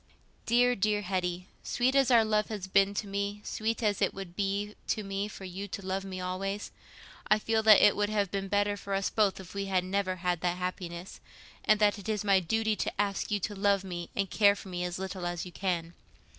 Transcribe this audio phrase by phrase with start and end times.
[0.47, 4.35] "Dear, dear Hetty, sweet as our love has been to me, sweet as it would
[4.35, 6.71] be to me for you to love me always,
[7.27, 10.15] I feel that it would have been better for us both if we had never
[10.15, 11.19] had that happiness,
[11.65, 14.69] and that it is my duty to ask you to love me and care for
[14.69, 15.93] me as little as you can.